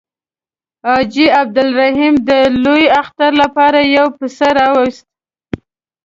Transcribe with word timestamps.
حاجي 0.85 1.25
عبدالرحیم 1.41 2.15
د 2.29 2.29
لوی 2.63 2.85
اختر 3.01 3.31
لپاره 3.41 3.79
یو 3.95 4.07
پسه 4.17 4.47
راووست. 4.57 5.05